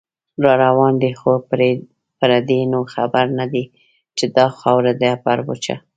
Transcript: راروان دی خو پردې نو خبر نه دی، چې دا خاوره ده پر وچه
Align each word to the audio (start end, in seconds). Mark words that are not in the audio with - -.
راروان 0.45 0.93
دی 1.01 1.11
خو 1.19 1.31
پردې 2.19 2.59
نو 2.71 2.79
خبر 2.93 3.25
نه 3.39 3.45
دی، 3.53 3.63
چې 4.17 4.25
دا 4.35 4.45
خاوره 4.59 4.93
ده 5.01 5.11
پر 5.23 5.37
وچه 5.47 5.75